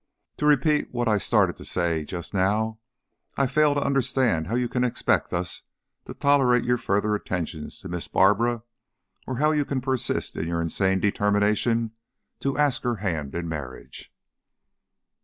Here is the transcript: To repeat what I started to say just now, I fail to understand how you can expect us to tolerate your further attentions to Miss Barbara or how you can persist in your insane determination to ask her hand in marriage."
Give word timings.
To 0.37 0.47
repeat 0.47 0.91
what 0.91 1.07
I 1.07 1.19
started 1.19 1.57
to 1.57 1.63
say 1.63 2.03
just 2.05 2.33
now, 2.33 2.79
I 3.37 3.45
fail 3.45 3.75
to 3.75 3.83
understand 3.85 4.47
how 4.47 4.55
you 4.55 4.67
can 4.67 4.83
expect 4.83 5.31
us 5.31 5.61
to 6.07 6.15
tolerate 6.15 6.63
your 6.65 6.79
further 6.79 7.13
attentions 7.13 7.79
to 7.81 7.87
Miss 7.87 8.07
Barbara 8.07 8.63
or 9.27 9.35
how 9.37 9.51
you 9.51 9.63
can 9.63 9.79
persist 9.79 10.35
in 10.35 10.47
your 10.47 10.59
insane 10.59 10.99
determination 11.01 11.91
to 12.39 12.57
ask 12.57 12.81
her 12.81 12.95
hand 12.95 13.35
in 13.35 13.47
marriage." 13.47 14.11